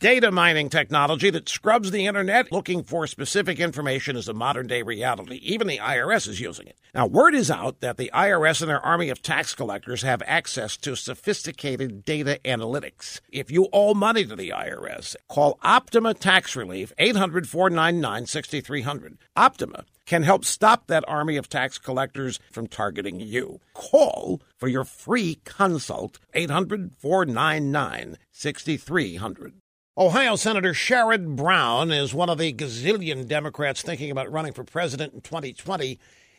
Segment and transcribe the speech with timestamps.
[0.00, 4.82] Data mining technology that scrubs the internet looking for specific information is a modern day
[4.82, 5.40] reality.
[5.42, 6.78] Even the IRS is using it.
[6.94, 10.76] Now, word is out that the IRS and their army of tax collectors have access
[10.76, 13.18] to sophisticated data analytics.
[13.32, 19.18] If you owe money to the IRS, call Optima Tax Relief 800 499 6300.
[19.34, 23.58] Optima can help stop that army of tax collectors from targeting you.
[23.74, 29.54] Call for your free consult 800 499 6300.
[29.98, 35.12] Ohio Senator Sherrod Brown is one of the gazillion Democrats thinking about running for president
[35.12, 35.98] in 2020,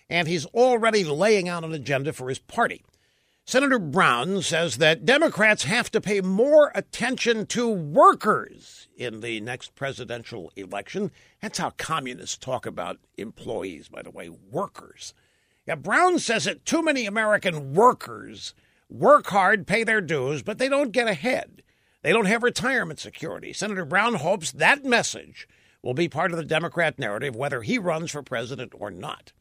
[0.09, 2.85] and he's already laying out an agenda for his party.
[3.43, 9.75] Senator Brown says that Democrats have to pay more attention to workers in the next
[9.75, 11.11] presidential election.
[11.41, 15.13] That's how communists talk about employees, by the way, workers.
[15.67, 18.53] Yeah, Brown says that too many American workers
[18.89, 21.61] work hard, pay their dues, but they don't get ahead.
[22.01, 23.53] They don't have retirement security.
[23.53, 25.47] Senator Brown hopes that message
[25.81, 29.33] will be part of the Democrat narrative, whether he runs for president or not.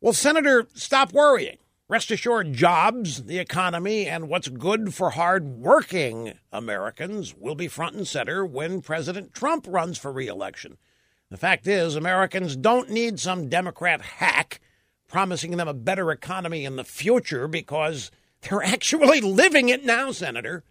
[0.00, 1.58] Well, Senator, stop worrying.
[1.88, 8.08] Rest assured, jobs, the economy, and what's good for hard-working Americans will be front and
[8.08, 10.78] center when President Trump runs for reelection.
[11.30, 14.60] The fact is, Americans don't need some Democrat hack
[15.12, 18.10] promising them a better economy in the future because
[18.40, 20.64] they're actually living it now, Senator.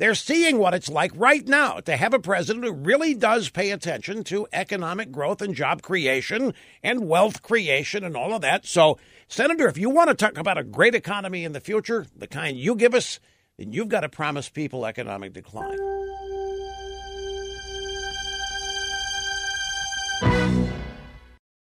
[0.00, 3.70] They're seeing what it's like right now to have a president who really does pay
[3.70, 8.64] attention to economic growth and job creation and wealth creation and all of that.
[8.64, 12.26] So, Senator, if you want to talk about a great economy in the future, the
[12.26, 13.20] kind you give us,
[13.58, 15.99] then you've got to promise people economic decline.